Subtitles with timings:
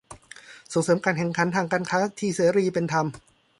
[0.73, 3.05] ส่งเสริมการแข่งขันทางการค้าที่เสรี เป็นธรรม